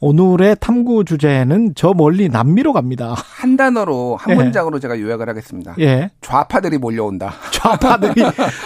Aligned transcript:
오늘의 0.00 0.56
탐구 0.60 1.04
주제는 1.04 1.72
저 1.74 1.94
멀리 1.94 2.28
남미로 2.28 2.72
갑니다. 2.72 3.14
한 3.16 3.56
단어로 3.56 4.16
한 4.16 4.32
예. 4.32 4.34
문장으로 4.36 4.78
제가 4.78 5.00
요약을 5.00 5.28
하겠습니다. 5.28 5.74
예. 5.80 6.10
좌파들이 6.20 6.78
몰려온다. 6.78 7.32
좌파들이 7.52 8.22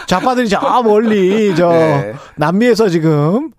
좌파들이 0.06 0.48
저 0.48 0.82
멀리 0.82 1.54
저 1.54 1.68
네. 1.70 2.14
남미에서 2.36 2.88
지금 2.88 3.52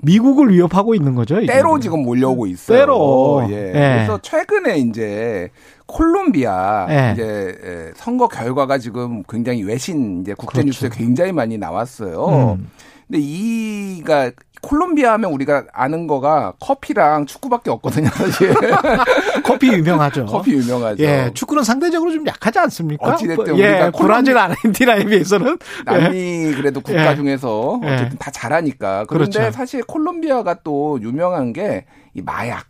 미국을 0.00 0.52
위협하고 0.52 0.94
있는 0.94 1.14
거죠. 1.14 1.38
이게. 1.40 1.52
때로 1.52 1.78
지금 1.80 2.02
몰려오고 2.02 2.46
있어요. 2.46 2.78
때로. 2.78 3.46
예. 3.50 3.68
예. 3.68 3.72
그래서 3.72 4.18
최근에 4.22 4.78
이제 4.78 5.50
콜롬비아 5.86 6.86
예. 6.88 7.12
이제 7.12 7.22
에, 7.62 7.92
선거 7.96 8.28
결과가 8.28 8.78
지금 8.78 9.22
굉장히 9.28 9.62
외신 9.64 10.22
이제 10.22 10.34
국제 10.34 10.62
뉴스에 10.62 10.88
굉장히 10.92 11.32
많이 11.32 11.58
나왔어요. 11.58 12.54
음. 12.56 12.70
근데 13.06 13.20
이가 13.22 14.30
콜롬비아 14.62 15.12
하면 15.14 15.30
우리가 15.32 15.64
아는 15.72 16.06
거가 16.06 16.54
커피랑 16.60 17.26
축구밖에 17.26 17.70
없거든요, 17.70 18.08
사실. 18.08 18.54
커피 19.44 19.68
유명하죠. 19.72 20.26
커피 20.26 20.52
유명하죠. 20.52 21.02
예, 21.02 21.30
축구는 21.34 21.62
상대적으로 21.62 22.12
좀 22.12 22.26
약하지 22.26 22.58
않습니까? 22.58 23.14
어찌됐든 23.14 23.58
예, 23.58 23.68
우리가 23.82 23.90
브라질, 23.92 24.36
아르헨티나에 24.38 25.04
비해서는 25.04 25.58
남미 25.84 26.52
그래도 26.54 26.80
국가 26.80 27.12
예. 27.12 27.16
중에서 27.16 27.80
예. 27.84 27.94
어쨌든 27.94 28.18
다 28.18 28.30
잘하니까. 28.30 29.04
그런데 29.08 29.38
그렇죠. 29.38 29.52
사실 29.56 29.82
콜롬비아가 29.84 30.54
또 30.62 30.98
유명한 31.02 31.52
게 31.52 31.84
이 32.18 32.22
마약. 32.22 32.64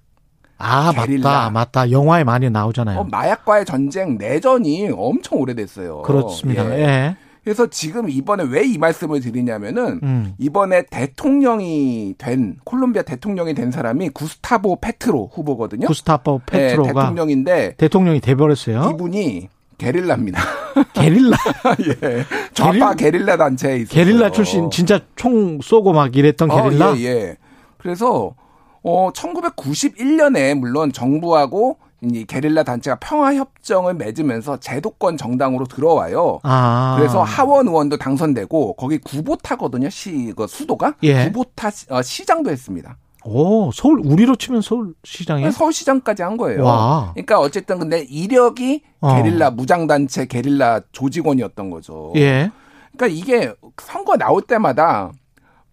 아 0.58 0.92
게릴라. 0.92 1.30
맞다, 1.30 1.50
맞다. 1.50 1.90
영화에 1.90 2.24
많이 2.24 2.50
나오잖아요. 2.50 2.98
어, 3.00 3.04
마약과의 3.04 3.64
전쟁 3.64 4.18
내전이 4.18 4.90
엄청 4.94 5.38
오래됐어요. 5.38 6.02
그렇습니다. 6.02 6.68
예. 6.76 6.80
예. 6.80 7.16
그래서 7.48 7.66
지금 7.66 8.10
이번에 8.10 8.44
왜 8.44 8.68
이 8.68 8.76
말씀을 8.76 9.20
드리냐면은 9.20 10.00
음. 10.02 10.34
이번에 10.38 10.82
대통령이 10.90 12.16
된 12.18 12.56
콜롬비아 12.64 13.00
대통령이 13.02 13.54
된 13.54 13.70
사람이 13.70 14.10
구스타보 14.10 14.76
페트로 14.80 15.30
후보거든요. 15.32 15.86
구스타포 15.86 16.42
예, 16.52 16.68
페트로가 16.68 16.92
대통령인데 16.92 17.74
대통령이 17.78 18.20
돼버렸어요. 18.20 18.90
이분이 18.92 19.48
게릴라입니다. 19.78 20.42
게릴라, 20.92 21.36
예. 21.88 22.24
좌파 22.52 22.92
게릴 22.94 23.24
라 23.24 23.38
단체에 23.38 23.76
있어요. 23.78 23.88
게릴라 23.88 24.30
출신 24.32 24.70
진짜 24.70 25.00
총 25.16 25.60
쏘고 25.62 25.94
막 25.94 26.14
이랬던 26.14 26.48
게릴라. 26.50 26.90
어, 26.92 26.96
예, 26.98 27.04
예. 27.04 27.36
그래서 27.78 28.34
어 28.82 29.10
1991년에 29.12 30.54
물론 30.54 30.92
정부하고 30.92 31.78
이 32.00 32.24
게릴라 32.24 32.62
단체가 32.62 32.96
평화 33.00 33.34
협정을 33.34 33.94
맺으면서 33.94 34.58
제도권 34.60 35.16
정당으로 35.16 35.66
들어와요. 35.66 36.38
아, 36.44 36.94
그래서 36.96 37.22
하원 37.22 37.66
의원도 37.66 37.96
당선되고 37.98 38.74
거기 38.74 38.98
구보타거든요. 38.98 39.90
시 39.90 40.32
그 40.36 40.46
수도가 40.46 40.94
예. 41.02 41.24
구보타 41.24 41.70
시- 41.70 41.86
어, 41.90 42.00
시장도 42.02 42.50
했습니다. 42.50 42.96
오 43.24 43.72
서울 43.72 44.00
우리로 44.04 44.36
치면 44.36 44.62
서울시장에 44.62 45.50
서울시장까지 45.50 46.22
한 46.22 46.36
거예요. 46.36 46.62
와. 46.64 47.10
그러니까 47.14 47.40
어쨌든 47.40 47.78
근데 47.80 48.00
이력이 48.08 48.82
어. 49.00 49.16
게릴라 49.16 49.50
무장단체 49.50 50.26
게릴라 50.26 50.80
조직원이었던 50.92 51.68
거죠. 51.70 52.12
예. 52.16 52.50
그러니까 52.96 53.06
이게 53.18 53.52
선거 53.82 54.16
나올 54.16 54.40
때마다 54.42 55.10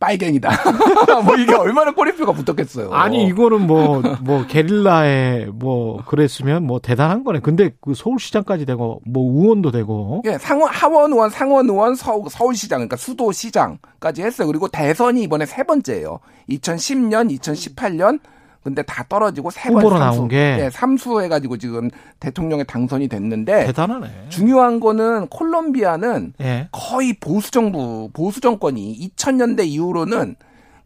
빨갱이다. 0.05 0.49
뭐 1.25 1.35
이게 1.35 1.53
얼마나 1.55 1.91
꼬리표가 1.91 2.31
붙었겠어요. 2.33 2.91
아니 2.91 3.25
이거는 3.25 3.65
뭐뭐 3.65 4.45
게릴라에 4.47 5.47
뭐 5.51 6.03
그랬으면 6.05 6.63
뭐 6.63 6.79
대단한 6.79 7.23
거네. 7.23 7.39
근데 7.39 7.71
그 7.81 7.95
서울시장까지 7.95 8.65
되고 8.65 9.01
뭐 9.05 9.41
의원도 9.41 9.71
되고 9.71 10.21
예, 10.25 10.37
상원 10.37 10.71
하원 10.71 11.11
의원, 11.11 11.29
상원 11.29 11.69
의원, 11.69 11.95
서, 11.95 12.23
서울시장 12.29 12.79
그러니까 12.79 12.97
수도시장까지 12.97 14.21
했어요. 14.21 14.47
그리고 14.47 14.67
대선이 14.67 15.23
이번에 15.23 15.45
세 15.45 15.63
번째예요. 15.63 16.19
2010년, 16.49 17.35
2018년 17.39 18.19
근데 18.65 18.81
다 18.81 19.05
떨어지고 19.07 19.51
세번 19.51 19.83
후보로 19.83 19.99
나온 19.99 20.27
게. 20.27 20.57
예, 20.59 20.69
삼수 20.71 21.21
해가지고 21.21 21.57
지금 21.57 21.91
대통령에 22.19 22.63
당선이 22.63 23.07
됐는데 23.07 23.67
대단하네. 23.67 24.07
중요한 24.29 24.79
거는 24.79 25.27
콜롬비아는 25.27 26.33
예. 26.41 26.67
거의 26.71 27.13
보수 27.13 27.51
정부, 27.51 28.09
보수 28.11 28.41
정권이 28.41 29.11
2000년대 29.15 29.67
이후로는 29.67 30.35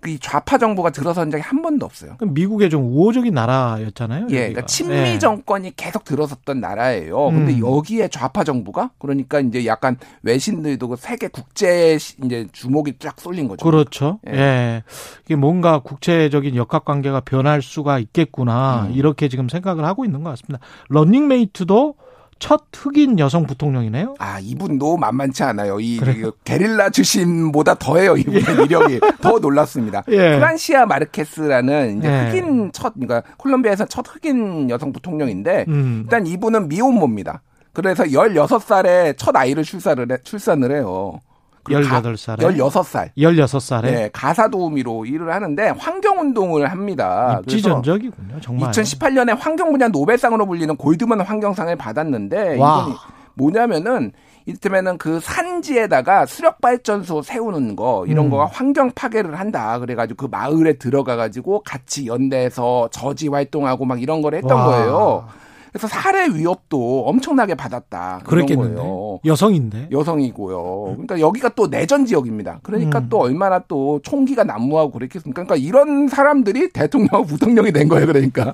그 0.01 0.17
좌파 0.19 0.57
정부가 0.57 0.91
들어선 0.91 1.29
적이 1.29 1.43
한 1.43 1.61
번도 1.61 1.85
없어요. 1.85 2.15
미국의 2.25 2.69
좀 2.69 2.83
우호적인 2.85 3.33
나라였잖아요. 3.33 4.27
예. 4.29 4.35
그러니까 4.49 4.65
친미 4.65 4.93
예. 4.95 5.19
정권이 5.19 5.75
계속 5.75 6.05
들어섰던 6.05 6.61
나라예요. 6.61 7.25
근데 7.31 7.53
음. 7.55 7.59
여기에 7.59 8.07
좌파 8.07 8.43
정부가 8.45 8.91
그러니까 8.97 9.39
이제 9.41 9.65
약간 9.65 9.97
외신들도 10.23 10.87
그 10.87 10.95
세계 10.95 11.27
국제 11.27 11.97
시- 11.97 12.15
이제 12.23 12.47
주목이 12.53 12.93
쫙 12.99 13.19
쏠린 13.19 13.47
거죠. 13.49 13.63
그렇죠. 13.65 14.19
예. 14.29 14.33
예. 14.33 14.83
이게 15.25 15.35
뭔가 15.35 15.79
국제적인 15.79 16.55
역학 16.55 16.85
관계가 16.85 17.19
변할 17.21 17.61
수가 17.61 17.99
있겠구나. 17.99 18.87
음. 18.87 18.93
이렇게 18.93 19.27
지금 19.27 19.49
생각을 19.49 19.83
하고 19.85 20.05
있는 20.05 20.23
것 20.23 20.29
같습니다. 20.31 20.59
런닝메이트도 20.89 21.95
첫 22.39 22.63
흑인 22.73 23.19
여성 23.19 23.45
부통령이네요. 23.45 24.15
아, 24.17 24.39
이분도 24.39 24.97
만만치 24.97 25.43
않아요. 25.43 25.79
이 25.79 25.97
그래요? 25.97 26.31
그 26.31 26.37
게릴라 26.43 26.89
출신보다 26.89 27.75
더해요. 27.75 28.15
이분의 28.17 28.65
이력이 28.65 28.99
더 29.21 29.39
놀랐습니다. 29.39 30.03
예. 30.09 30.37
프란시아 30.37 30.85
마르케스라는 30.85 31.99
이제 31.99 32.07
예. 32.07 32.29
흑인 32.29 32.71
첫 32.71 32.93
그러니까 32.93 33.23
콜롬비아에서 33.37 33.85
첫 33.85 34.05
흑인 34.07 34.69
여성 34.69 34.91
부통령인데 34.91 35.65
음. 35.67 36.01
일단 36.05 36.25
이분은 36.25 36.69
미혼모입니다. 36.69 37.41
그래서 37.73 38.03
16살에 38.03 39.15
첫 39.17 39.35
아이를 39.35 39.63
출산을 39.63 40.11
해, 40.11 40.17
출산을 40.23 40.71
해요. 40.71 41.19
그리고 41.63 41.81
가- 41.89 42.01
18살에. 42.01 42.39
16살. 42.39 43.09
16살에. 43.17 43.81
네, 43.83 44.09
가사 44.13 44.47
도우미로 44.49 45.05
일을 45.05 45.33
하는데 45.33 45.69
환경 45.77 46.19
운동을 46.19 46.71
합니다. 46.71 47.41
그래서 47.43 47.57
입지전적이군요. 47.57 48.39
정말. 48.41 48.71
2018년에 48.71 49.37
환경 49.39 49.71
분야 49.71 49.87
노벨상으로 49.87 50.45
불리는 50.45 50.75
골드만 50.77 51.21
환경상을 51.21 51.75
받았는데 51.75 52.57
와. 52.57 52.81
이분이 52.81 52.95
뭐냐면은 53.35 54.11
이를테면은 54.45 54.97
그 54.97 55.19
산지에다가 55.21 56.25
수력 56.25 56.59
발전소 56.59 57.21
세우는 57.21 57.75
거 57.75 58.03
이런 58.07 58.25
음. 58.25 58.29
거가 58.31 58.47
환경 58.47 58.91
파괴를 58.91 59.37
한다. 59.39 59.77
그래가지고 59.79 60.25
그 60.27 60.31
마을에 60.31 60.73
들어가가지고 60.73 61.61
같이 61.63 62.07
연대해서 62.07 62.89
저지 62.91 63.27
활동하고 63.27 63.85
막 63.85 64.01
이런 64.01 64.21
걸 64.21 64.33
했던 64.35 64.57
와. 64.57 64.65
거예요. 64.65 65.27
그래서 65.71 65.87
살해 65.87 66.27
위협도 66.33 67.05
엄청나게 67.07 67.55
받았다. 67.55 68.21
그랬겠는데. 68.25 68.75
거예요. 68.75 69.19
여성인데. 69.25 69.89
여성이고요. 69.91 70.83
그러니까 70.91 71.19
여기가 71.19 71.49
또 71.49 71.67
내전 71.67 72.05
지역입니다. 72.05 72.59
그러니까 72.63 72.99
음. 72.99 73.07
또 73.09 73.19
얼마나 73.19 73.59
또 73.67 73.99
총기가 74.03 74.43
난무하고 74.43 74.91
그랬겠습니까? 74.91 75.43
그러니까 75.43 75.55
이런 75.67 76.07
사람들이 76.07 76.71
대통령 76.71 77.09
부통령이 77.27 77.71
된 77.71 77.87
거예요. 77.87 78.07
그러니까 78.07 78.53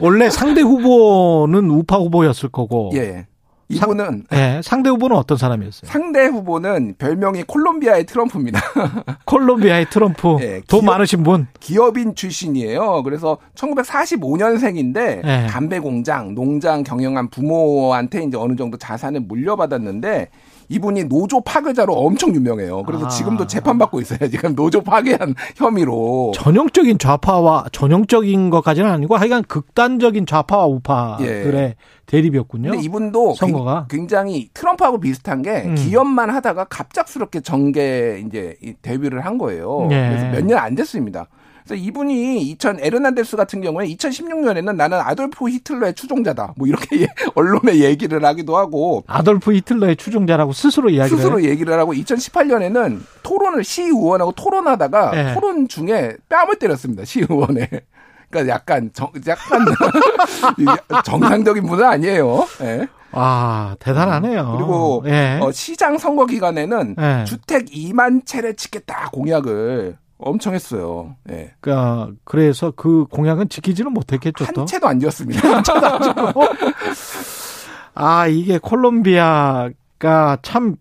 원래 0.00 0.28
상대 0.30 0.60
후보는 0.60 1.70
우파 1.70 1.96
후보였을 1.96 2.50
거고. 2.50 2.90
예. 2.94 3.26
이분은 3.68 4.24
예, 4.32 4.60
상대 4.62 4.90
후보는 4.90 5.16
어떤 5.16 5.36
사람이었어요? 5.36 5.90
상대 5.90 6.26
후보는 6.26 6.94
별명이 6.98 7.42
콜롬비아의 7.44 8.06
트럼프입니다. 8.06 8.60
콜롬비아의 9.26 9.90
트럼프. 9.90 10.36
예, 10.40 10.60
돈 10.68 10.80
기업- 10.80 10.84
많으신 10.84 11.22
분. 11.24 11.48
기업인 11.58 12.14
출신이에요. 12.14 13.02
그래서 13.02 13.38
1945년생인데 13.56 15.24
예. 15.24 15.46
담배 15.48 15.78
공장, 15.78 16.34
농장 16.34 16.82
경영한 16.82 17.28
부모한테 17.30 18.22
이제 18.24 18.36
어느 18.36 18.54
정도 18.56 18.76
자산을 18.76 19.20
물려받았는데 19.20 20.28
이분이 20.68 21.04
노조 21.04 21.40
파괴자로 21.40 21.92
엄청 21.94 22.34
유명해요. 22.34 22.82
그래서 22.84 23.06
아. 23.06 23.08
지금도 23.08 23.46
재판받고 23.46 24.00
있어요. 24.00 24.18
지금 24.30 24.54
노조 24.54 24.80
파괴한 24.82 25.34
혐의로. 25.56 26.32
전형적인 26.34 26.98
좌파와 26.98 27.66
전형적인 27.72 28.50
것까지는 28.50 28.90
아니고 28.90 29.16
하여간 29.16 29.44
극단적인 29.44 30.26
좌파와 30.26 30.66
우파들의 30.66 31.74
대립이었군요. 32.06 32.68
예. 32.68 32.70
근데 32.72 32.84
이분도 32.84 33.34
선거가. 33.34 33.86
굉- 33.90 34.00
굉장히 34.06 34.48
트럼프하고 34.54 35.00
비슷한 35.00 35.42
게 35.42 35.62
음. 35.66 35.74
기업만 35.74 36.30
하다가 36.30 36.64
갑작스럽게 36.64 37.40
정계 37.40 38.22
이제 38.26 38.56
이 38.62 38.74
데뷔를 38.82 39.24
한 39.24 39.38
거예요. 39.38 39.88
예. 39.90 40.08
그래서 40.08 40.26
몇 40.30 40.44
년 40.44 40.58
안 40.58 40.74
됐습니다. 40.74 41.26
그래서 41.66 41.82
이분이 41.82 42.42
2000 42.42 42.78
에르난데스 42.80 43.36
같은 43.36 43.60
경우에 43.60 43.86
2016년에는 43.88 44.76
나는 44.76 45.00
아돌프 45.00 45.48
히틀러의 45.48 45.94
추종자다. 45.94 46.54
뭐 46.56 46.68
이렇게 46.68 47.02
예- 47.02 47.08
언론에 47.34 47.76
얘기를 47.80 48.24
하기도 48.24 48.56
하고 48.56 49.02
아돌프 49.08 49.52
히틀러의 49.52 49.96
추종자라고 49.96 50.52
스스로 50.52 50.88
이야기를 50.90 51.18
스스로. 51.18 51.42
얘기를 51.42 51.76
하고 51.78 51.92
2018년에는 51.92 53.00
토론을 53.24 53.64
시의원하고 53.64 54.32
토론하다가 54.32 55.12
예. 55.30 55.34
토론 55.34 55.66
중에 55.66 56.14
뺨을 56.28 56.56
때렸습니다. 56.60 57.04
시의원에. 57.04 57.68
그러니까 58.30 58.54
약간 58.54 58.90
정, 58.92 59.10
약간 59.26 59.64
정상적인 61.04 61.66
분은 61.66 61.84
아니에요. 61.84 62.46
예. 62.62 62.86
아, 63.12 63.74
대단하네요. 63.80 64.54
그리고 64.56 65.02
예. 65.06 65.38
어, 65.42 65.50
시장 65.50 65.98
선거 65.98 66.26
기간에는 66.26 66.96
예. 66.98 67.24
주택 67.24 67.66
2만 67.66 68.24
채를 68.24 68.54
짓겠다 68.54 69.10
공약을 69.12 69.96
엄청 70.18 70.54
했어요. 70.54 71.14
예. 71.30 71.52
그러니까 71.60 72.10
그래서 72.24 72.72
그 72.74 73.04
공약은 73.10 73.48
지키지는 73.48 73.92
못했겠죠. 73.92 74.46
또. 74.54 74.60
한 74.62 74.66
채도 74.66 74.86
안 74.86 74.98
지었습니다. 75.00 75.40
아, 77.94 78.26
이게 78.26 78.58
콜롬비아가 78.58 80.38
참 80.42 80.76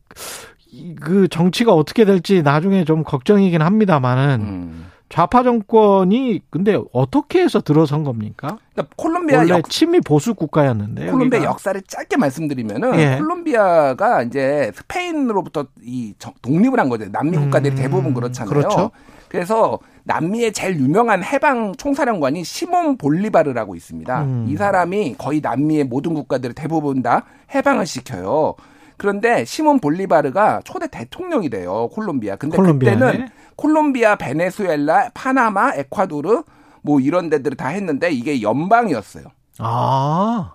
그 0.99 1.29
정치가 1.29 1.71
어떻게 1.73 2.03
될지 2.03 2.41
나중에 2.43 2.83
좀 2.83 3.05
걱정이긴 3.05 3.61
합니다만은 3.61 4.41
음. 4.41 4.85
좌파 5.07 5.41
정권이 5.41 6.41
근데 6.49 6.77
어떻게 6.91 7.41
해서 7.43 7.61
들어선 7.61 8.03
겁니까? 8.03 8.57
그러니까 8.73 8.93
콜롬비아 8.97 9.37
원래 9.37 9.49
역, 9.53 9.69
친미 9.69 10.01
보수 10.01 10.33
국가였는데 10.35 11.05
콜롬비아 11.11 11.37
여기가. 11.39 11.51
역사를 11.53 11.81
짧게 11.87 12.17
말씀드리면은 12.17 12.99
예. 12.99 13.15
콜롬비아가 13.19 14.23
이제 14.23 14.69
스페인으로부터 14.75 15.67
이 15.81 16.13
정- 16.19 16.33
독립을 16.41 16.77
한 16.77 16.89
거죠. 16.89 17.05
남미 17.09 17.37
국가들이 17.37 17.73
음, 17.73 17.77
대부분 17.77 18.13
그렇잖아요. 18.13 18.49
그렇죠. 18.53 18.91
그래서 19.35 19.79
남미의 20.05 20.53
제일 20.53 20.79
유명한 20.79 21.21
해방 21.21 21.75
총사령관이 21.75 22.45
시몬 22.45 22.97
볼리바르라고 22.97 23.75
있습니다. 23.75 24.23
음. 24.23 24.45
이 24.47 24.55
사람이 24.55 25.15
거의 25.17 25.41
남미의 25.41 25.83
모든 25.83 26.13
국가들을 26.13 26.55
대부분 26.55 27.01
다 27.01 27.25
해방을 27.53 27.85
시켜요. 27.85 28.55
그런데 28.95 29.43
시몬 29.43 29.79
볼리바르가 29.79 30.61
초대 30.63 30.87
대통령이 30.87 31.49
돼요. 31.49 31.89
콜롬비아. 31.91 32.37
근데 32.37 32.55
콜롬비아네. 32.55 32.97
그때는 32.97 33.27
콜롬비아, 33.57 34.15
베네수엘라, 34.15 35.09
파나마, 35.13 35.73
에콰도르 35.75 36.43
뭐 36.81 37.01
이런 37.01 37.29
데들을 37.29 37.57
다 37.57 37.67
했는데 37.67 38.11
이게 38.11 38.41
연방이었어요. 38.41 39.25
아 39.59 40.53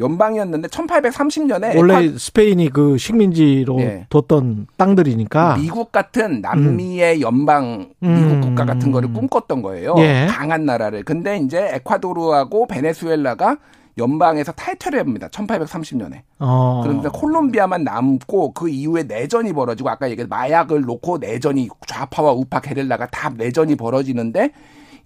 연방이었는데 0.00 0.68
1830년에 0.68 1.76
원래 1.76 2.16
스페인이 2.16 2.70
그 2.70 2.98
식민지로 2.98 3.80
예. 3.80 4.06
뒀던 4.08 4.66
땅들이니까 4.76 5.56
미국 5.58 5.92
같은 5.92 6.40
남미의 6.40 7.20
연방 7.20 7.90
미국 8.00 8.32
음. 8.32 8.40
국가 8.40 8.64
같은 8.64 8.90
거를 8.90 9.12
꿈꿨던 9.12 9.62
거예요. 9.62 9.94
예. 9.98 10.26
강한 10.28 10.64
나라를. 10.64 11.04
근데 11.04 11.38
이제 11.38 11.70
에콰도르하고 11.74 12.66
베네수엘라가 12.66 13.58
연방에서 13.98 14.52
탈퇴를 14.52 14.98
합니다. 14.98 15.28
1830년에. 15.28 16.22
어. 16.38 16.80
그런데 16.82 17.08
콜롬비아만 17.12 17.84
남고 17.84 18.52
그 18.52 18.68
이후에 18.68 19.02
내전이 19.04 19.52
벌어지고 19.52 19.90
아까 19.90 20.10
얘기한 20.10 20.28
마약을 20.28 20.82
놓고 20.82 21.18
내전이 21.18 21.68
좌파와 21.86 22.32
우파 22.32 22.60
게릴라가 22.60 23.06
다 23.06 23.30
내전이 23.36 23.76
벌어지는데 23.76 24.52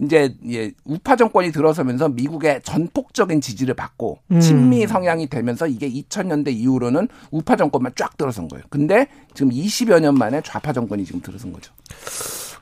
이제 0.01 0.35
예, 0.51 0.73
우파 0.85 1.17
정권이 1.17 1.53
들어서면서 1.53 2.09
미국의 2.09 2.63
전폭적인 2.63 3.41
지지를 3.41 3.75
받고 3.75 4.19
음. 4.33 4.41
친미 4.41 4.87
성향이 4.87 5.29
되면서 5.29 5.67
이게 5.67 5.89
2000년대 5.91 6.53
이후로는 6.53 7.09
우파 7.31 7.57
정권만 7.57 7.93
쫙 7.97 8.17
들어선 8.17 8.49
거예요. 8.49 8.65
근데 8.71 9.07
지금 9.35 9.51
20여 9.51 10.01
년 10.01 10.15
만에 10.15 10.41
좌파 10.43 10.73
정권이 10.73 11.05
지금 11.05 11.21
들어선 11.21 11.53
거죠. 11.53 11.73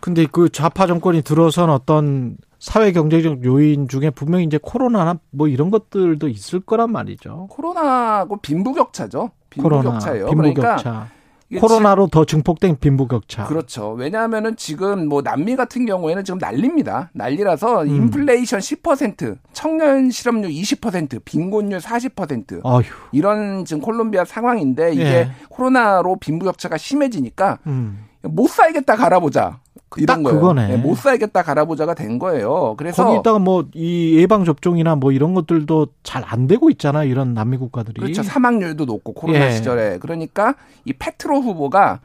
근데 0.00 0.26
그 0.30 0.48
좌파 0.48 0.86
정권이 0.86 1.22
들어선 1.22 1.70
어떤 1.70 2.36
사회 2.58 2.92
경제적 2.92 3.44
요인 3.44 3.88
중에 3.88 4.10
분명히 4.10 4.44
이제 4.44 4.58
코로나나 4.60 5.18
뭐 5.30 5.48
이런 5.48 5.70
것들도 5.70 6.28
있을 6.28 6.60
거란 6.60 6.92
말이죠. 6.92 7.48
코로나하고 7.50 8.36
빈부격차죠. 8.40 9.30
빈부격차예요. 9.50 10.26
빈부격차. 10.26 10.82
그러니까 10.82 11.08
코로나로 11.60 12.08
더 12.08 12.24
증폭된 12.24 12.76
빈부격차. 12.78 13.46
그렇죠. 13.46 13.92
왜냐하면은 13.92 14.56
지금 14.56 15.08
뭐 15.08 15.22
남미 15.22 15.56
같은 15.56 15.86
경우에는 15.86 16.24
지금 16.24 16.38
난립니다. 16.38 17.10
난리라서 17.14 17.86
인플레이션 17.86 18.60
10%, 18.60 19.38
청년 19.52 20.10
실업률 20.10 20.50
20%, 20.50 21.24
빈곤율 21.24 21.78
40%. 21.80 22.60
어휴. 22.62 22.84
이런 23.12 23.64
지금 23.64 23.80
콜롬비아 23.80 24.24
상황인데 24.24 24.92
이게 24.92 25.04
예. 25.04 25.30
코로나로 25.48 26.16
빈부격차가 26.16 26.76
심해지니까 26.76 27.58
음. 27.66 28.06
못 28.22 28.48
살겠다 28.48 28.96
갈아보자. 28.96 29.61
이런 30.00 30.16
딱 30.18 30.22
거예요. 30.22 30.40
그거네. 30.40 30.68
네, 30.68 30.76
못 30.76 30.96
살겠다 30.96 31.42
갈아보자가 31.42 31.94
된 31.94 32.18
거예요. 32.18 32.74
그래서 32.76 33.04
거기다가 33.04 33.38
뭐 33.38 33.64
이 33.74 34.16
예방 34.18 34.44
접종이나 34.44 34.94
뭐 34.96 35.12
이런 35.12 35.34
것들도 35.34 35.88
잘 36.02 36.22
안 36.24 36.46
되고 36.46 36.70
있잖아. 36.70 37.04
이런 37.04 37.34
남미 37.34 37.56
국가들이. 37.58 38.00
그렇죠. 38.00 38.22
사망률도 38.22 38.84
높고 38.84 39.12
코로나 39.12 39.46
예. 39.46 39.52
시절에 39.52 39.98
그러니까 39.98 40.54
이 40.84 40.92
페트로 40.92 41.40
후보가 41.42 42.00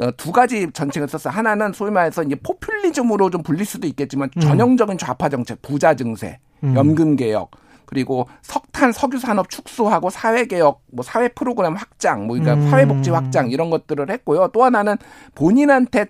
어, 0.00 0.10
두 0.16 0.30
가지 0.32 0.70
전책을 0.72 1.08
썼어요. 1.08 1.32
하나는 1.34 1.72
소위 1.72 1.90
말해서 1.90 2.22
이제 2.22 2.36
포퓰리즘으로 2.36 3.30
좀 3.30 3.42
불릴 3.42 3.66
수도 3.66 3.86
있겠지만 3.88 4.30
음. 4.36 4.40
전형적인 4.40 4.96
좌파 4.96 5.28
정책, 5.28 5.60
부자 5.60 5.94
증세, 5.94 6.38
음. 6.62 6.74
연금 6.76 7.16
개혁, 7.16 7.50
그리고 7.84 8.28
석탄 8.42 8.92
석유 8.92 9.18
산업 9.18 9.50
축소하고 9.50 10.08
사회 10.10 10.44
개혁, 10.46 10.82
뭐 10.92 11.02
사회 11.02 11.26
프로그램 11.28 11.74
확장, 11.74 12.26
뭐 12.28 12.38
그러니까 12.38 12.54
음. 12.64 12.70
사회 12.70 12.86
복지 12.86 13.10
확장 13.10 13.50
이런 13.50 13.70
것들을 13.70 14.08
했고요. 14.08 14.50
또 14.52 14.62
하나는 14.62 14.96
본인한테 15.34 16.06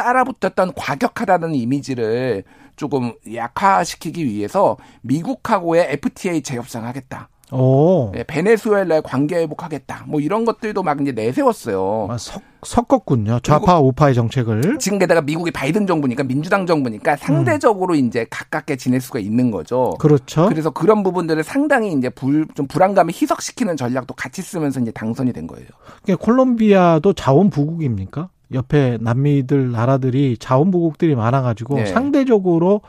따라붙었던 0.00 0.72
과격하다는 0.74 1.54
이미지를 1.54 2.44
조금 2.76 3.12
약화시키기 3.32 4.24
위해서 4.24 4.78
미국하고의 5.02 5.88
FTA 5.90 6.40
재협상하겠다. 6.40 7.28
오. 7.52 8.12
예, 8.16 8.22
베네수엘라의 8.22 9.02
관계 9.02 9.36
회복하겠다. 9.38 10.04
뭐 10.06 10.20
이런 10.20 10.44
것들도 10.44 10.82
막 10.82 11.00
이제 11.02 11.12
내세웠어요. 11.12 12.06
아, 12.08 12.16
섞, 12.16 12.42
섞었군요. 12.62 13.40
좌파 13.40 13.80
우파의 13.80 14.14
정책을. 14.14 14.78
지금 14.78 14.98
게다가 14.98 15.20
미국이 15.20 15.50
바이든 15.50 15.86
정부니까 15.86 16.22
민주당 16.22 16.64
정부니까 16.64 17.16
상대적으로 17.16 17.96
이제 17.96 18.24
가깝게 18.30 18.76
지낼 18.76 19.00
수가 19.00 19.18
있는 19.18 19.50
거죠. 19.50 19.96
그렇죠. 19.98 20.46
그래서 20.48 20.70
그런 20.70 21.02
부분들을 21.02 21.42
상당히 21.42 21.92
이제 21.92 22.08
불, 22.08 22.46
좀 22.54 22.66
불안감을 22.68 23.12
희석시키는 23.12 23.76
전략도 23.76 24.14
같이 24.14 24.42
쓰면서 24.42 24.80
이제 24.80 24.92
당선이 24.92 25.32
된 25.32 25.46
거예요. 25.48 25.66
그러니까 26.04 26.24
콜롬비아도 26.24 27.12
자원 27.14 27.50
부국입니까? 27.50 28.30
옆에 28.52 28.98
남미들 29.00 29.70
나라들이 29.70 30.36
자원부국들이 30.38 31.14
많아가지고 31.14 31.80
예. 31.80 31.86
상대적으로 31.86 32.80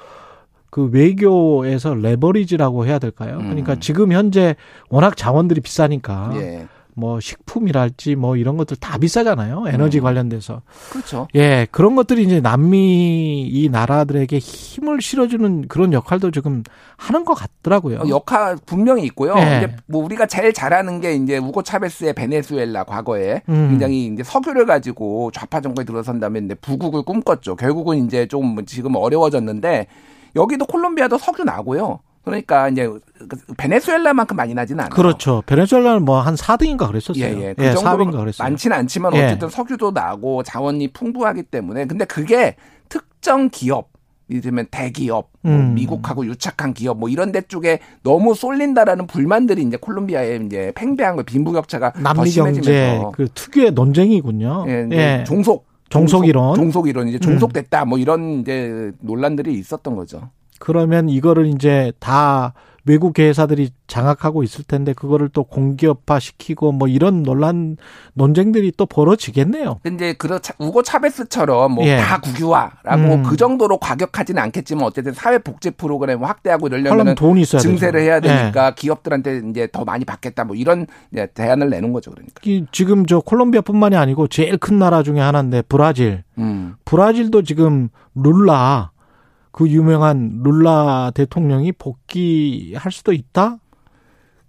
그 0.70 0.86
외교에서 0.86 1.94
레버리지라고 1.94 2.86
해야 2.86 2.98
될까요? 2.98 3.38
음. 3.38 3.44
그러니까 3.50 3.76
지금 3.76 4.12
현재 4.12 4.56
워낙 4.90 5.18
자원들이 5.18 5.62
비싸니까 5.62 6.32
예. 6.36 6.68
뭐 6.96 7.20
식품이랄지 7.20 8.16
뭐 8.16 8.36
이런 8.36 8.58
것들 8.58 8.78
다 8.78 8.98
비싸잖아요. 8.98 9.66
에너지 9.68 10.00
음. 10.00 10.04
관련돼서. 10.04 10.62
그렇죠. 10.92 11.28
예, 11.36 11.68
그런 11.72 11.96
것들이 11.96 12.24
이제 12.24 12.42
남미 12.42 13.48
이 13.48 13.70
나라들에게 13.70 14.38
힘을 14.38 15.02
실어주는 15.02 15.68
그런 15.68 15.94
역할도 15.94 16.32
지금 16.32 16.64
하는 16.98 17.26
것 17.26 17.34
같더라고요. 17.34 18.00
어, 18.00 18.08
역할 18.08 18.58
분명히 18.66 19.04
있고요. 19.06 19.34
예. 19.38 19.58
이제 19.58 19.76
뭐 19.88 20.04
우리가 20.04 20.26
제일 20.26 20.54
잘하는 20.54 21.02
게 21.02 21.14
이제 21.16 21.38
우고 21.38 21.64
차베스의 21.64 22.14
베네수엘라 22.14 22.84
과거에 22.84 23.42
음. 23.50 23.70
굉장히 23.70 24.06
이제 24.08 24.24
석유를 24.24 24.66
가지고 24.66 25.32
좌파 25.32 25.62
정권에 25.62 25.86
들어선 25.86 26.20
다음에 26.20 26.40
이제 26.40 26.54
부국을 26.56 27.04
꿈꿨죠. 27.04 27.56
결국은 27.56 28.06
이제 28.06 28.28
좀 28.28 28.66
지금 28.66 28.96
어려워졌는데 28.96 29.88
여기도 30.36 30.66
콜롬비아도 30.66 31.18
석유 31.18 31.44
나고요. 31.44 32.00
그러니까 32.24 32.70
이제 32.70 32.90
베네수엘라만큼 33.58 34.36
많이 34.38 34.54
나지는 34.54 34.82
않아요. 34.82 34.96
그렇죠. 34.96 35.42
베네수엘라는 35.46 36.06
뭐 36.06 36.22
한 36.22 36.36
4등인가 36.36 36.88
그랬었어요. 36.88 37.24
예, 37.24 37.50
예. 37.50 37.54
그 37.56 37.74
정도로 37.74 38.06
4등인가 38.06 38.20
그랬어요. 38.20 38.48
많지는 38.48 38.78
않지만 38.78 39.16
예. 39.16 39.26
어쨌든 39.26 39.50
석유도 39.50 39.92
나고 39.92 40.44
자원이 40.44 40.90
풍부하기 40.90 41.44
때문에 41.44 41.86
근데 41.86 42.06
그게 42.06 42.56
특정 42.90 43.50
기업 43.50 43.90
이를테면 44.28 44.68
대기업, 44.72 45.30
뭐 45.42 45.54
음. 45.54 45.74
미국하고 45.74 46.26
유착한 46.26 46.74
기업 46.74 46.98
뭐 47.00 47.10
이런 47.10 47.34
데 47.34 47.42
쪽에 47.42 47.80
너무 48.02 48.34
쏠린다라는 48.34 49.08
불만들이 49.08 49.62
이제 49.64 49.76
콜롬비아에 49.76 50.40
이제 50.46 50.72
팽배한 50.76 51.18
거 51.18 51.24
빈부격차가 51.24 51.92
더 51.94 52.00
남미 52.00 52.32
경제 52.32 52.62
심해지면서 52.62 53.12
그 53.12 53.28
특유의 53.34 53.72
논쟁이군요. 53.72 54.66
예, 54.68 54.88
예. 54.92 55.24
종속 55.26 55.66
종속 55.90 56.28
이론. 56.28 56.52
음. 56.52 56.56
종속 56.56 56.88
이론 56.88 57.10
이제 57.10 57.20
종속됐다 57.20 57.84
뭐 57.86 57.98
이런 57.98 58.40
이제 58.40 58.92
논란들이 59.02 59.54
있었던 59.56 59.96
거죠. 59.98 60.30
그러면 60.62 61.10
이거를 61.10 61.48
이제 61.48 61.92
다 62.00 62.54
외국 62.86 63.20
회사들이 63.20 63.70
장악하고 63.88 64.44
있을 64.44 64.64
텐데 64.64 64.94
그거를 64.94 65.30
또 65.30 65.44
공기업화 65.44 66.20
시키고 66.20 66.72
뭐 66.72 66.88
이런 66.88 67.24
논란 67.24 67.78
논쟁들이 68.14 68.72
또 68.76 68.86
벌어지겠네요. 68.86 69.80
근데 69.84 70.14
그렇 70.14 70.40
우고 70.58 70.82
차베스처럼 70.82 71.74
뭐 71.74 71.86
예. 71.86 71.98
다 71.98 72.20
국유화라고 72.20 73.14
음. 73.16 73.24
그 73.24 73.38
정도로 73.38 73.78
과격하지는 73.78 74.42
않겠지만 74.42 74.84
어쨌든 74.86 75.14
사회 75.14 75.38
복지 75.38 75.72
프로그램 75.72 76.24
확대하고 76.24 76.68
이러려면 76.68 77.16
돈이 77.16 77.42
있어야 77.42 77.62
증세를 77.62 78.00
되죠. 78.00 78.06
해야 78.06 78.18
예. 78.18 78.22
되니까 78.22 78.74
기업들한테 78.74 79.42
이제 79.50 79.68
더 79.72 79.84
많이 79.84 80.06
받겠다 80.06 80.44
뭐 80.44 80.56
이런 80.56 80.88
대안을 81.34 81.70
내는 81.70 81.94
거죠 81.94 82.12
그러니까. 82.12 82.42
이 82.46 82.66
지금 82.72 83.06
저 83.06 83.20
콜롬비아뿐만이 83.20 83.96
아니고 83.96 84.28
제일 84.28 84.58
큰 84.58 84.80
나라 84.80 85.04
중에 85.04 85.20
하나인데 85.20 85.64
브라질. 85.64 86.24
음. 86.38 86.76
브라질도 86.86 87.44
지금 87.44 87.90
룰라 88.16 88.92
그 89.52 89.68
유명한 89.68 90.42
룰라 90.44 91.12
대통령이 91.14 91.74
복귀할 91.74 92.92
수도 92.92 93.14
있다? 93.14 93.58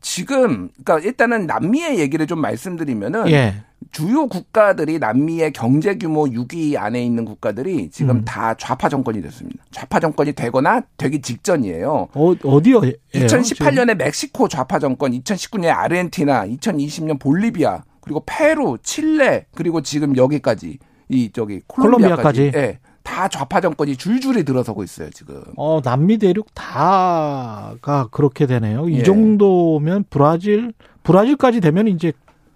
지금 0.01 0.69
그러니까 0.85 0.99
일단은 0.99 1.47
남미의 1.47 1.99
얘기를 1.99 2.27
좀 2.27 2.41
말씀드리면은 2.41 3.31
예. 3.31 3.63
주요 3.91 4.27
국가들이 4.27 4.99
남미의 4.99 5.53
경제 5.53 5.97
규모 5.97 6.25
6위 6.25 6.77
안에 6.77 7.05
있는 7.05 7.25
국가들이 7.25 7.91
지금 7.91 8.17
음. 8.17 8.25
다 8.25 8.55
좌파 8.55 8.89
정권이 8.89 9.21
됐습니다. 9.23 9.65
좌파 9.71 10.01
정권이 10.01 10.33
되거나 10.33 10.83
되기 10.97 11.21
직전이에요. 11.21 12.09
어, 12.13 12.35
어디요? 12.45 12.81
2018년에 13.15 13.97
멕시코 13.97 14.49
좌파 14.49 14.79
정권, 14.79 15.13
2019년에 15.13 15.69
아르헨티나, 15.69 16.47
2020년 16.47 17.19
볼리비아, 17.19 17.83
그리고 18.01 18.23
페루, 18.25 18.79
칠레, 18.83 19.47
그리고 19.55 19.83
지금 19.83 20.17
여기까지 20.17 20.79
이 21.09 21.31
저기 21.33 21.61
콜롬비아까지, 21.67 22.51
콜롬비아까지. 22.51 22.53
예, 22.57 22.79
다 23.03 23.29
좌파 23.29 23.61
정권이 23.61 23.97
줄줄이 23.97 24.45
들어서고 24.45 24.83
있어요 24.83 25.11
지금. 25.11 25.43
어, 25.57 25.81
남미 25.83 26.19
대륙 26.19 26.47
다가 26.55 28.09
그렇게 28.11 28.47
되네요. 28.47 28.89
이 28.89 28.99
예. 28.99 29.03
정도면 29.03 30.05
브라질, 30.11 30.73
브라질까지 31.03 31.61
되면 31.61 31.89
이제 31.89 32.13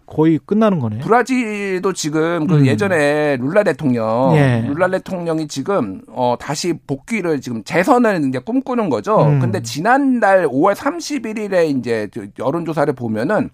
거의 0.06 0.38
끝나는 0.44 0.78
거네요. 0.78 1.00
브라질도 1.00 1.92
지금 1.92 2.46
그 2.46 2.58
음. 2.58 2.66
예전에 2.66 3.36
룰라 3.38 3.64
대통령, 3.64 4.32
예. 4.36 4.64
룰라 4.66 4.88
대통령이 4.88 5.48
지금 5.48 6.00
어 6.08 6.36
다시 6.38 6.74
복귀를 6.86 7.40
지금 7.40 7.64
재선을 7.64 8.24
이제 8.28 8.38
꿈꾸는 8.38 8.88
거죠. 8.88 9.26
음. 9.26 9.40
근데 9.40 9.60
지난달 9.62 10.46
5월 10.46 10.74
31일에 10.74 11.76
이제 11.76 12.08
저 12.14 12.22
여론조사를 12.38 12.92
보면은 12.94 13.50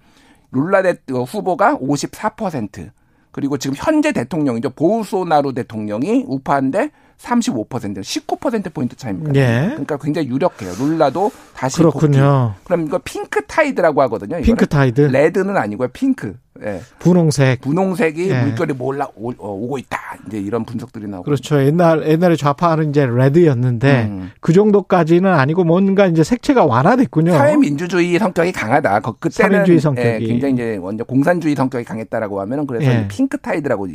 룰라 0.53 0.83
대 0.83 0.95
후보가 1.09 1.79
54% 1.79 2.91
그리고 3.33 3.57
지금 3.57 3.75
현재 3.77 4.12
대통령이죠 4.12 4.71
보우소나루 4.71 5.55
대통령이 5.55 6.25
우파인데 6.29 6.91
35% 7.19 7.69
19% 8.01 8.75
포인트 8.75 8.97
차입니다. 8.97 9.35
예. 9.37 9.69
그러니까 9.71 9.97
굉장히 9.97 10.29
유력해요. 10.29 10.73
룰라도 10.79 11.31
다시 11.55 11.79
복귀. 11.83 11.99
그렇군요. 11.99 12.55
그럼 12.65 12.87
이거 12.87 12.99
pink 12.99 13.45
tide라고 13.47 14.02
하거든요. 14.03 14.37
이거를. 14.37 14.45
pink 14.45 14.67
tide, 14.67 15.00
red는 15.02 15.57
아니고요. 15.57 15.89
핑크. 15.93 16.37
예. 16.64 16.81
분홍색. 16.99 17.61
분홍색이 17.61 18.31
예. 18.31 18.42
물결이 18.42 18.75
몰려 18.75 19.09
오, 19.16 19.33
고 19.33 19.78
있다. 19.78 19.99
이제 20.26 20.38
이런 20.38 20.64
분석들이 20.64 21.07
나오고. 21.09 21.25
그렇죠. 21.25 21.61
옛날 21.64 22.07
옛날에 22.09 22.37
좌파는 22.37 22.90
이제 22.90 23.07
red였는데 23.07 24.05
음. 24.04 24.31
그 24.40 24.52
정도까지는 24.52 25.33
아니고 25.33 25.64
뭔가 25.64 26.07
이제 26.07 26.23
색채가 26.23 26.64
완화됐군요. 26.66 27.33
사회민주주의 27.33 28.19
성격이 28.19 28.52
강하다. 28.52 29.00
거- 29.00 29.12
그때는 29.19 29.50
사회민주의 29.50 29.81
성격이. 29.81 30.09
예, 30.09 30.19
굉장히 30.26 30.54
이제 30.54 30.78
완전 30.81 31.07
공산주의 31.07 31.54
성격이 31.54 31.85
강했다라고 31.85 32.40
하면은 32.40 32.66
그래서 32.66 32.90
예. 32.90 33.07
pink 33.09 33.38
tide라고 33.38 33.88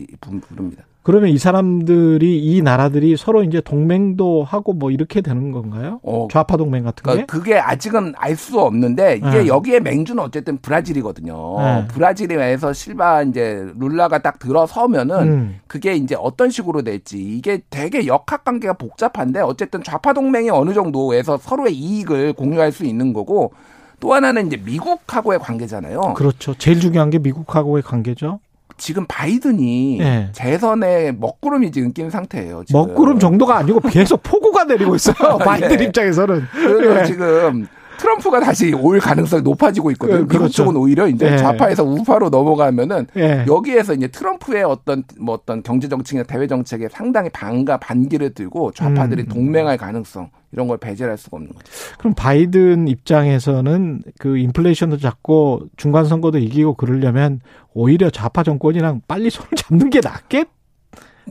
부릅니다. 0.49 0.83
그러면 1.07 1.29
이 1.29 1.37
사람들이 1.37 2.37
이 2.37 2.61
나라들이 2.61 3.15
서로 3.15 3.41
이제 3.41 3.61
동맹도 3.61 4.43
하고 4.43 4.73
뭐 4.73 4.91
이렇게 4.91 5.21
되는 5.21 5.53
건가요? 5.53 6.01
어, 6.03 6.27
좌파 6.29 6.57
동맹 6.57 6.83
같은 6.83 7.01
게? 7.01 7.11
그러니까 7.11 7.25
그게 7.33 7.57
아직은 7.57 8.13
알 8.17 8.35
수 8.35 8.59
없는데 8.59 9.15
이게 9.15 9.43
네. 9.43 9.47
여기에 9.47 9.79
맹주는 9.79 10.21
어쨌든 10.21 10.57
브라질이거든요. 10.57 11.59
네. 11.59 11.87
브라질에서 11.87 12.73
실바 12.73 13.23
이제 13.23 13.65
룰라가 13.79 14.19
딱 14.19 14.37
들어서면은 14.37 15.15
음. 15.21 15.59
그게 15.65 15.95
이제 15.95 16.13
어떤 16.19 16.49
식으로 16.49 16.81
될지 16.81 17.17
이게 17.17 17.61
되게 17.69 18.05
역학 18.05 18.43
관계가 18.43 18.73
복잡한데 18.73 19.39
어쨌든 19.39 19.83
좌파 19.83 20.11
동맹이 20.11 20.49
어느 20.49 20.73
정도에서 20.73 21.37
서로의 21.37 21.73
이익을 21.73 22.33
공유할 22.33 22.73
수 22.73 22.83
있는 22.83 23.13
거고 23.13 23.53
또 24.01 24.13
하나는 24.13 24.47
이제 24.47 24.57
미국하고의 24.57 25.39
관계잖아요. 25.39 26.15
그렇죠. 26.15 26.53
제일 26.55 26.81
중요한 26.81 27.09
게 27.09 27.17
미국하고의 27.17 27.81
관계죠. 27.81 28.39
지금 28.77 29.05
바이든이 29.07 29.97
네. 29.99 30.29
재선에 30.33 31.11
먹구름이 31.11 31.71
지금 31.71 31.91
낀 31.93 32.09
상태예요. 32.09 32.63
지금. 32.65 32.79
먹구름 32.81 33.19
정도가 33.19 33.57
아니고 33.57 33.79
계속 33.81 34.21
폭우가 34.23 34.65
내리고 34.65 34.95
있어요. 34.95 35.37
바이든 35.39 35.79
예. 35.81 35.85
입장에서는. 35.85 36.47
그래서 36.53 37.01
예. 37.01 37.05
지금 37.05 37.67
트럼프가 37.97 38.39
다시 38.39 38.73
올 38.73 38.99
가능성이 38.99 39.41
높아지고 39.41 39.91
있거든요. 39.91 40.17
예, 40.17 40.21
미국 40.21 40.37
그렇죠. 40.37 40.63
쪽은 40.63 40.75
오히려 40.75 41.07
이제 41.07 41.33
예. 41.33 41.37
좌파에서 41.37 41.83
우파로 41.83 42.29
넘어가면은 42.29 43.07
예. 43.17 43.45
여기에서 43.47 43.93
이제 43.93 44.07
트럼프의 44.07 44.63
어떤 44.63 45.03
뭐 45.19 45.35
어떤 45.35 45.63
경제 45.63 45.87
정책이나 45.87 46.23
대외 46.23 46.47
정책에 46.47 46.87
상당히 46.89 47.29
반가 47.29 47.77
반기를 47.77 48.33
들고 48.33 48.71
좌파들이 48.71 49.23
음. 49.23 49.27
동맹할 49.27 49.77
가능성 49.77 50.29
이런 50.51 50.67
걸 50.67 50.77
배제할 50.77 51.17
수가 51.17 51.37
없는 51.37 51.53
거죠. 51.53 51.65
그럼 51.97 52.13
바이든 52.15 52.87
입장에서는 52.87 54.01
그 54.17 54.37
인플레이션도 54.37 54.97
잡고 54.97 55.63
중간 55.75 56.05
선거도 56.05 56.37
이기고 56.37 56.75
그러려면 56.75 57.41
오히려 57.73 58.09
좌파 58.09 58.43
정권이랑 58.43 59.01
빨리 59.07 59.29
손을 59.29 59.49
잡는 59.55 59.89
게 59.89 59.99
낫겠다라는 60.01 60.56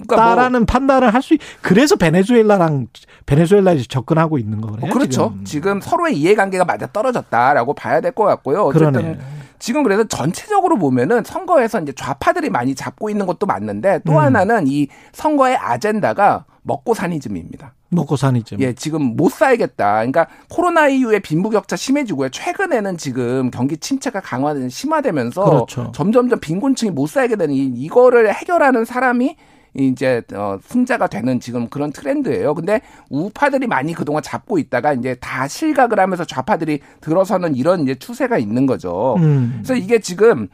그러니까 0.06 0.50
뭐 0.50 0.64
판단을 0.66 1.14
할수 1.14 1.34
있. 1.34 1.40
그래서 1.62 1.96
베네수엘라랑 1.96 2.88
베네수엘라에 3.26 3.82
접근하고 3.88 4.38
있는 4.38 4.60
거네요. 4.60 4.80
뭐 4.80 4.90
그렇죠. 4.90 5.32
지금. 5.32 5.44
지금 5.44 5.80
서로의 5.80 6.16
이해관계가 6.16 6.64
맞아 6.64 6.86
떨어졌다라고 6.86 7.74
봐야 7.74 8.00
될 8.00 8.12
것 8.12 8.24
같고요. 8.24 8.62
어쨌든 8.64 8.92
그러네. 8.92 9.18
지금 9.58 9.82
그래서 9.82 10.04
전체적으로 10.04 10.76
보면은 10.78 11.24
선거에서 11.24 11.80
이제 11.80 11.92
좌파들이 11.92 12.50
많이 12.50 12.74
잡고 12.74 13.10
있는 13.10 13.26
것도 13.26 13.46
맞는데 13.46 14.00
또 14.04 14.12
음. 14.12 14.18
하나는 14.18 14.66
이 14.66 14.88
선거의 15.12 15.56
아젠다가 15.56 16.44
먹고 16.62 16.94
사니즘입니다. 16.94 17.72
먹고 17.90 18.16
사니즘. 18.16 18.60
예, 18.60 18.72
지금 18.74 19.16
못 19.16 19.30
살겠다. 19.30 19.94
그러니까 19.96 20.26
코로나 20.50 20.88
이후에 20.88 21.20
빈부격차 21.20 21.76
심해지고요. 21.76 22.30
최근에는 22.30 22.96
지금 22.98 23.50
경기 23.50 23.76
침체가 23.76 24.20
강화 24.20 24.54
심화되면서 24.68 25.44
그렇죠. 25.44 25.92
점점점 25.94 26.40
빈곤층이 26.40 26.90
못 26.90 27.06
살게 27.08 27.36
되는 27.36 27.54
이, 27.54 27.64
이거를 27.66 28.34
해결하는 28.34 28.84
사람이 28.84 29.36
이제 29.78 30.22
어 30.34 30.58
승자가 30.62 31.06
되는 31.06 31.38
지금 31.40 31.68
그런 31.68 31.92
트렌드예요. 31.92 32.54
근데 32.54 32.80
우파들이 33.10 33.66
많이 33.66 33.92
그동안 33.92 34.22
잡고 34.22 34.58
있다가 34.58 34.94
이제 34.94 35.14
다 35.20 35.46
실각을 35.46 36.00
하면서 36.00 36.24
좌파들이 36.24 36.80
들어서는 37.00 37.54
이런 37.54 37.82
이제 37.82 37.94
추세가 37.94 38.38
있는 38.38 38.66
거죠. 38.66 39.16
음. 39.18 39.52
그래서 39.56 39.74
이게 39.74 39.98
지금 39.98 40.48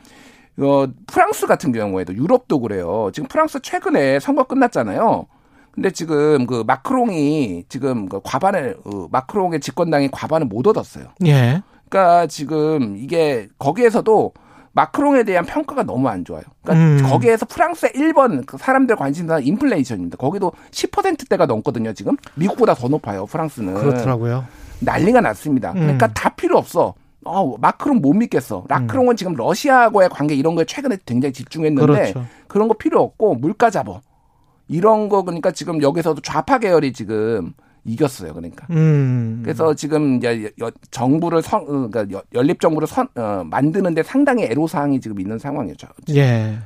어 0.59 0.87
프랑스 1.07 1.47
같은 1.47 1.73
경우에도 1.73 2.15
유럽도 2.15 2.61
그래요. 2.61 3.11
지금 3.13 3.29
프랑스 3.29 3.61
최근에 3.61 4.21
선거 4.21 4.45
끝났잖아요. 4.45 5.27
근데 5.73 5.91
지금 5.91 6.47
그 6.47 6.65
마크롱이 6.67 7.65
지금 7.69 8.09
그 8.09 8.21
과반을 8.23 8.77
어, 8.85 9.09
마크롱의 9.11 9.61
집권당이 9.61 10.11
과반을 10.11 10.47
못 10.47 10.67
얻었어요. 10.67 11.07
예. 11.25 11.63
그러니까 11.89 12.27
지금 12.27 12.97
이게 12.99 13.49
거기에서도 13.59 14.33
마크롱에 14.73 15.25
대한 15.25 15.45
평가가 15.45 15.83
너무 15.83 16.09
안 16.09 16.25
좋아요. 16.25 16.43
그러니까 16.63 17.05
음. 17.05 17.11
거기에서 17.11 17.47
프랑스의 17.47 17.93
1번 17.93 18.47
그 18.47 18.57
사람들 18.57 18.97
관심사 18.97 19.39
인플레이션입니다. 19.39 20.17
거기도 20.17 20.53
10%대가 20.71 21.47
넘거든요, 21.47 21.93
지금. 21.93 22.17
미국보다 22.35 22.75
더 22.75 22.89
높아요, 22.89 23.27
프랑스는. 23.27 23.75
그렇더라고요. 23.75 24.45
난리가 24.81 25.21
났습니다. 25.21 25.73
그러니까 25.73 26.07
음. 26.07 26.11
다 26.15 26.31
필요 26.31 26.59
없어. 26.59 26.95
어, 27.25 27.57
마크롱 27.59 28.01
못 28.01 28.15
믿겠어. 28.15 28.65
마크롱은 28.69 29.17
지금 29.17 29.35
러시아하고의 29.35 30.09
관계 30.09 30.35
이런 30.35 30.55
거에 30.55 30.65
최근에 30.65 30.99
굉장히 31.07 31.33
집중했는데 31.33 31.87
그렇죠. 31.87 32.27
그런 32.49 32.69
거 32.69 32.75
필요 32.75 33.01
없고 33.01 33.37
물가 33.37 33.71
잡어. 33.71 34.01
이런 34.69 35.09
거 35.09 35.23
그러니까 35.23 35.51
지금 35.51 35.83
여기서도 35.83 36.21
좌파 36.23 36.59
계열이 36.59 36.93
지금 36.93 37.53
이겼어요. 37.85 38.33
그러니까. 38.33 38.67
음. 38.71 39.41
그래서 39.45 39.75
지금 39.75 40.17
이제 40.19 40.51
여- 40.61 40.71
정부를 40.91 41.43
선, 41.43 41.63
어, 41.63 41.89
그러니까 41.91 42.07
여- 42.13 42.23
연립 42.35 42.61
정부를 42.61 42.87
선, 42.87 43.09
어, 43.17 43.43
만드는데 43.45 44.03
상당히 44.03 44.45
애로 44.45 44.67
사항이 44.67 45.01
지금 45.01 45.19
있는 45.21 45.39
상황이죠. 45.39 45.89
예. 46.11 46.59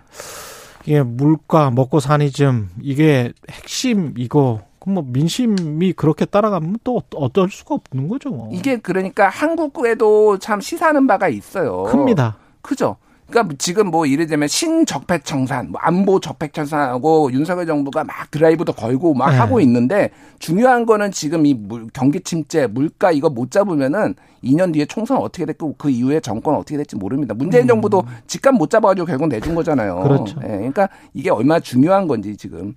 이게 0.85 1.03
물가 1.03 1.71
먹고 1.71 2.01
사니즘 2.01 2.69
이게 2.81 3.33
핵심이고 3.51 4.61
뭐 4.89 5.05
민심이 5.05 5.93
그렇게 5.95 6.25
따라가면 6.25 6.77
또 6.85 7.03
어쩔 7.17 7.51
수가 7.51 7.75
없는 7.75 8.07
거죠. 8.09 8.31
뭐. 8.31 8.49
이게 8.53 8.77
그러니까 8.77 9.29
한국에도 9.29 10.39
참 10.39 10.61
시사하는 10.61 11.09
바가 11.09 11.29
있어요. 11.29 11.83
큽니다. 11.85 12.37
크죠. 12.63 12.97
그러니까 13.29 13.55
지금 13.59 13.91
뭐 13.91 14.07
이르자면 14.07 14.49
신적폐청산, 14.49 15.73
뭐 15.73 15.81
안보 15.83 16.21
적폐청산하고 16.21 17.33
윤석열 17.33 17.67
정부가 17.67 18.05
막 18.05 18.31
드라이브도 18.31 18.73
걸고 18.73 19.15
막 19.15 19.31
네. 19.31 19.37
하고 19.37 19.61
있는데 19.61 20.11
중요한 20.39 20.87
거는 20.87 21.11
지금 21.11 21.45
이 21.45 21.55
물, 21.55 21.89
경기 21.93 22.21
침체, 22.21 22.67
물가 22.67 23.11
이거 23.11 23.29
못 23.29 23.51
잡으면은 23.51 24.15
2년 24.45 24.73
뒤에 24.73 24.87
총선 24.87 25.19
어떻게 25.19 25.45
됐고 25.45 25.75
그 25.77 25.91
이후에 25.91 26.21
정권 26.21 26.55
어떻게 26.55 26.77
될지 26.77 26.95
모릅니다. 26.95 27.35
문재인 27.35 27.67
정부도 27.67 28.05
집값 28.27 28.55
못 28.55 28.71
잡아가지고 28.71 29.07
결국 29.07 29.29
내준 29.29 29.55
거잖아요. 29.55 29.99
음. 29.99 30.03
그렇죠. 30.05 30.41
예, 30.45 30.49
그러니까 30.49 30.89
이게 31.13 31.31
얼마나 31.31 31.59
중요한 31.59 32.07
건지 32.07 32.37
지금. 32.37 32.75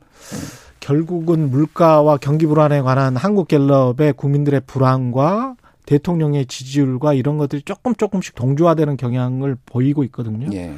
결국은 0.79 1.51
물가와 1.51 2.17
경기 2.17 2.47
불안에 2.47 2.81
관한 2.81 3.15
한국갤럽의 3.15 4.13
국민들의 4.13 4.61
불안과 4.65 5.55
대통령의 5.89 6.45
지지율과 6.45 7.15
이런 7.15 7.39
것들이 7.39 7.63
조금 7.63 7.95
조금씩 7.95 8.35
동조화되는 8.35 8.95
경향을 8.95 9.57
보이고 9.65 10.03
있거든요. 10.03 10.47
예. 10.53 10.71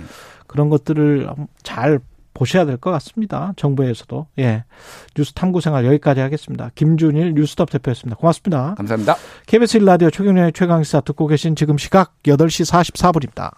그런 0.47 0.69
것들을 0.69 1.29
잘 1.63 1.99
보셔야 2.33 2.65
될 2.65 2.77
것 2.77 2.91
같습니다. 2.91 3.51
정부에서도. 3.57 4.27
예. 4.39 4.63
뉴스 5.15 5.33
탐구 5.33 5.59
생활 5.59 5.85
여기까지 5.85 6.21
하겠습니다. 6.21 6.71
김준일 6.75 7.33
뉴스톱 7.33 7.69
대표였습니다. 7.71 8.15
고맙습니다. 8.15 8.75
감사합니다. 8.75 9.17
KBS 9.47 9.79
1라디오 9.79 10.13
최경련의 10.13 10.53
최강시사 10.53 11.01
듣고 11.01 11.27
계신 11.27 11.57
지금 11.57 11.77
시각 11.77 12.13
8시 12.23 12.71
44분입니다. 12.71 13.51